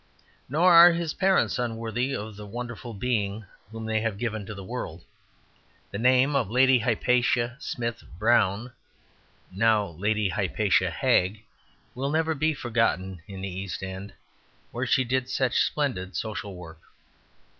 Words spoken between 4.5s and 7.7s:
the world. The name of Lady Hypatia